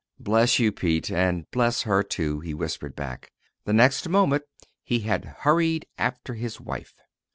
[0.19, 3.31] "Bless you, Pete and bless her, too!" he whispered back.
[3.65, 4.41] The next moment
[4.83, 6.95] he had hurried after his wife.